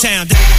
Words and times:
town. 0.00 0.49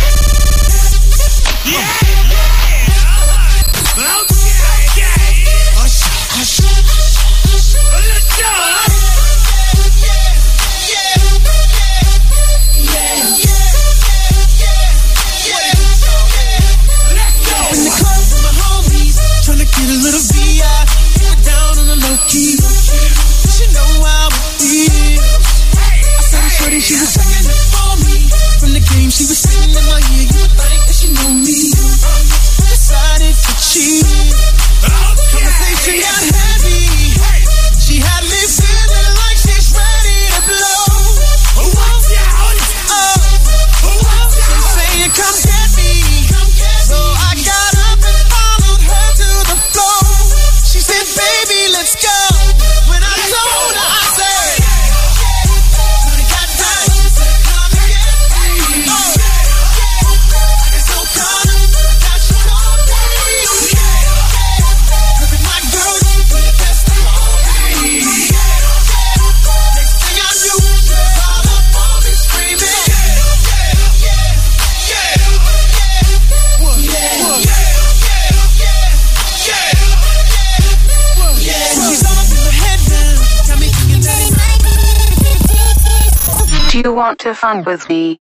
To 87.21 87.35
fun 87.35 87.65
with 87.65 87.89
me. 87.89 88.20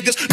niggas 0.00 0.29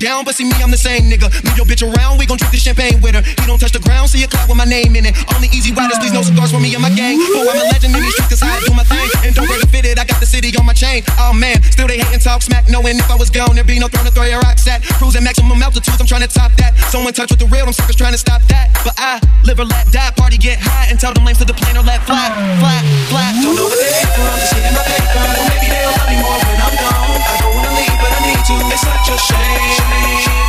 down, 0.00 0.24
but 0.24 0.34
see 0.34 0.48
me, 0.48 0.56
I'm 0.58 0.72
the 0.72 0.80
same 0.80 1.06
nigga. 1.12 1.28
Leave 1.44 1.56
your 1.60 1.68
bitch 1.68 1.84
around, 1.84 2.18
we 2.18 2.24
gon' 2.24 2.40
drink 2.40 2.50
the 2.50 2.58
champagne 2.58 2.98
with 3.04 3.14
her. 3.14 3.22
He 3.22 3.44
don't 3.44 3.60
touch 3.60 3.76
the 3.76 3.84
ground, 3.84 4.08
see 4.08 4.24
a 4.24 4.28
cloud 4.28 4.48
with 4.48 4.56
my 4.56 4.64
name 4.64 4.96
in 4.96 5.04
it. 5.04 5.14
Only 5.36 5.52
easy 5.52 5.70
riders, 5.76 6.00
please 6.00 6.16
no 6.16 6.24
cigars 6.24 6.50
for 6.50 6.58
me 6.58 6.72
and 6.72 6.82
my 6.82 6.90
gang. 6.90 7.20
Oh, 7.20 7.46
I'm 7.46 7.60
a 7.60 7.68
legend 7.70 7.94
in 7.94 8.02
these 8.02 8.16
streets, 8.16 8.40
cause 8.40 8.42
I 8.42 8.58
do 8.64 8.72
my 8.74 8.82
thing. 8.82 9.06
And 9.22 9.36
don't 9.36 9.46
get 9.46 9.62
fitted, 9.68 10.00
I 10.00 10.08
got 10.08 10.18
the 10.18 10.26
city 10.26 10.50
on 10.56 10.64
my 10.64 10.74
chain. 10.74 11.04
Oh 11.20 11.36
man, 11.36 11.62
still 11.70 11.86
they 11.86 12.00
hatin' 12.00 12.18
talk 12.18 12.42
smack, 12.42 12.66
knowing 12.66 12.96
if 12.96 13.08
I 13.12 13.14
was 13.14 13.30
gone, 13.30 13.54
there'd 13.54 13.68
be 13.68 13.78
no 13.78 13.86
throne 13.86 14.08
to 14.08 14.10
throw 14.10 14.24
your 14.24 14.40
rocks 14.40 14.66
at. 14.66 14.82
Cruising 14.98 15.22
maximum 15.22 15.60
altitudes, 15.62 16.00
I'm 16.00 16.08
trying 16.08 16.24
to 16.24 16.32
top 16.32 16.50
that. 16.58 16.74
So 16.88 16.98
in 17.04 17.12
touch 17.12 17.30
with 17.30 17.38
the 17.38 17.46
real, 17.52 17.68
them 17.68 17.76
suckers 17.76 17.94
trying 17.94 18.16
to 18.16 18.20
stop 18.20 18.42
that. 18.48 18.72
But 18.82 18.96
I 18.96 19.20
live 19.44 19.60
or 19.60 19.68
let 19.68 19.92
die, 19.92 20.10
party 20.16 20.40
get 20.40 20.58
high, 20.58 20.88
and 20.88 20.98
tell 20.98 21.12
them 21.12 21.28
lames 21.28 21.38
to 21.38 21.44
the 21.44 21.54
plane 21.54 21.76
or 21.76 21.84
let 21.84 22.00
fly, 22.08 22.32
fly, 22.58 22.80
fly. 23.12 23.28
Don't 23.44 23.54
know 23.54 23.68
what 23.68 23.76
they 23.76 23.92
hate 23.92 24.10
for, 24.16 24.24
I'm 24.24 24.40
just 24.40 24.54
hitting 24.56 24.74
my 24.74 24.84
paper. 24.88 25.22
Maybe 25.52 25.89
they'll 25.90 25.98
love 25.98 26.10
me 26.10 26.18
more 26.22 26.38
when 26.46 26.58
I'm 26.62 26.76
gone. 26.78 27.18
I 27.18 27.34
don't 27.42 27.54
wanna 27.54 27.74
leave, 27.74 27.98
but 27.98 28.10
I 28.14 28.20
need 28.22 28.42
to. 28.46 28.54
It's 28.70 28.82
such 28.86 29.08
a 29.10 29.18
shame. 29.18 29.74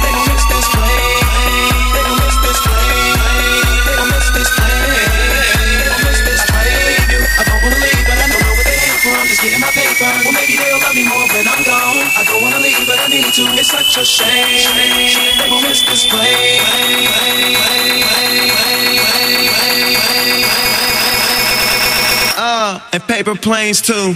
They 0.02 0.12
gon' 0.14 0.28
miss 0.30 0.46
this 0.46 0.68
play. 0.70 1.02
They 1.94 2.02
gon' 2.06 2.18
miss 2.22 2.38
this 2.46 2.60
play. 2.62 2.86
They 3.86 3.94
gon' 3.98 4.10
miss 4.14 4.28
this 4.38 4.50
play. 4.54 4.78
They 5.82 5.90
gon' 5.90 6.02
miss 6.06 6.22
this 6.22 6.42
play. 6.46 6.70
I 7.26 7.44
don't 7.48 7.62
wanna 7.64 7.80
leave, 7.82 8.06
but 8.06 8.18
I 8.22 8.26
don't 8.30 8.38
know 8.38 8.54
what 8.54 8.66
they 8.70 8.78
here 8.78 9.00
for. 9.02 9.14
I'm 9.18 9.28
just 9.28 9.42
getting 9.42 9.62
my 9.62 9.72
paper. 9.74 10.12
Well, 10.22 10.36
maybe 10.38 10.54
they'll 10.62 10.78
love 10.78 10.94
me 10.94 11.06
more 11.10 11.26
when 11.34 11.46
I'm 11.50 11.64
gone. 11.66 11.98
I 12.14 12.22
don't 12.28 12.42
wanna 12.46 12.62
leave, 12.62 12.86
but 12.86 13.00
I 13.02 13.08
need 13.10 13.34
to. 13.34 13.44
It's 13.58 13.74
such 13.74 13.98
a 13.98 14.06
shame. 14.06 14.62
They 14.78 15.50
gon' 15.50 15.64
miss 15.66 15.82
this 15.82 16.06
play. 16.06 16.62
Uh, 22.38 22.80
and 22.94 23.04
paper 23.08 23.36
planes 23.36 23.82
too. 23.82 24.16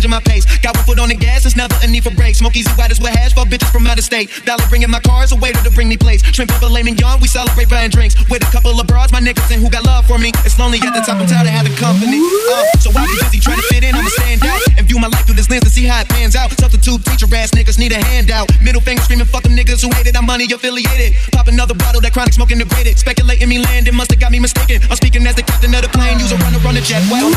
Changing 0.00 0.10
my 0.10 0.20
pace. 0.24 0.48
Got 0.64 0.76
one 0.76 0.84
foot 0.86 0.98
on 0.98 1.08
the 1.12 1.14
gas, 1.14 1.44
it's 1.44 1.56
never 1.56 1.76
a 1.84 1.86
need 1.86 2.02
for 2.02 2.10
brakes. 2.16 2.38
Smoke 2.38 2.56
easy 2.56 2.70
white 2.72 2.90
as 2.90 3.00
what 3.00 3.12
hash, 3.12 3.34
fuck 3.34 3.48
bitches 3.48 3.70
from 3.70 3.86
out 3.86 3.98
of 3.98 4.04
state. 4.04 4.30
Dollar 4.46 4.64
bringing 4.72 4.88
my 4.88 5.00
cars, 5.00 5.32
a 5.32 5.36
waiter 5.36 5.60
to 5.60 5.70
bring 5.70 5.88
me 5.88 5.96
plates. 5.96 6.24
Shrimp 6.24 6.52
up 6.56 6.62
a 6.62 6.66
layman 6.66 6.96
young, 6.96 7.20
we 7.20 7.28
celebrate 7.28 7.68
buying 7.68 7.90
drinks. 7.90 8.16
With 8.30 8.40
a 8.40 8.50
couple 8.50 8.72
of 8.72 8.86
broads, 8.86 9.12
my 9.12 9.20
niggas 9.20 9.52
and 9.52 9.60
who 9.60 9.68
got 9.68 9.84
love 9.84 10.06
for 10.06 10.16
me. 10.16 10.32
It's 10.46 10.58
lonely 10.58 10.80
at 10.80 10.96
the 10.96 11.04
top, 11.04 11.20
I'm 11.20 11.28
tired 11.28 11.44
of 11.44 11.52
having 11.52 11.76
company. 11.76 12.16
Uh, 12.16 12.64
so 12.80 12.88
I'll 12.96 13.04
be 13.04 13.16
busy 13.20 13.40
trying 13.40 13.60
to 13.60 13.66
fit 13.68 13.84
in, 13.84 13.94
I'ma 13.94 14.08
stand 14.08 14.40
out. 14.44 14.60
And 14.80 14.88
view 14.88 14.98
my 14.98 15.12
life 15.12 15.26
through 15.26 15.36
this 15.36 15.50
lens 15.52 15.64
to 15.68 15.70
see 15.70 15.84
how 15.84 16.00
it 16.00 16.08
pans 16.08 16.34
out. 16.34 16.48
Substitute 16.56 17.04
teacher 17.04 17.28
ass 17.36 17.52
niggas 17.52 17.76
need 17.76 17.92
a 17.92 18.00
handout. 18.00 18.48
Middle 18.64 18.80
finger 18.80 19.02
screaming, 19.04 19.28
fuck 19.28 19.44
them 19.44 19.52
niggas 19.52 19.84
who 19.84 19.92
hated, 19.92 20.16
I'm 20.16 20.24
money 20.24 20.48
affiliated. 20.48 21.12
Pop 21.32 21.48
another 21.48 21.74
bottle, 21.74 22.00
that 22.00 22.12
chronic 22.12 22.32
smoking 22.32 22.56
the 22.56 22.64
degraded. 22.64 22.96
Speculating 22.96 23.48
me 23.48 23.58
landing, 23.60 23.94
must 23.94 24.10
have 24.10 24.20
got 24.20 24.32
me 24.32 24.40
mistaken. 24.40 24.80
I'm 24.88 24.96
speaking 24.96 25.26
as 25.26 25.34
the 25.34 25.42
captain 25.42 25.74
of 25.74 25.82
the 25.82 25.92
plane, 25.92 26.18
use 26.18 26.32
a 26.32 26.38
runner 26.40 26.60
on 26.64 26.74
the 26.74 26.80
jet. 26.80 27.04
Well, 27.12 27.28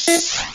you. 0.07 0.54